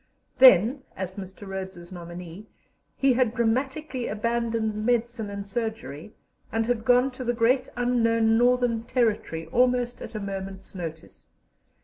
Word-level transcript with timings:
Then, 0.39 0.81
as 0.97 1.13
Mr. 1.13 1.47
Rhodes's 1.47 1.91
nominee, 1.91 2.47
he 2.97 3.13
had 3.13 3.35
dramatically 3.35 4.07
abandoned 4.07 4.83
medicine 4.83 5.29
and 5.29 5.45
surgery, 5.45 6.15
and 6.51 6.65
had 6.65 6.83
gone 6.83 7.11
to 7.11 7.23
the 7.23 7.33
great 7.35 7.69
unknown 7.75 8.35
Northern 8.35 8.81
Territory 8.81 9.45
almost 9.51 10.01
at 10.01 10.15
a 10.15 10.19
moment's 10.19 10.73
notice. 10.73 11.27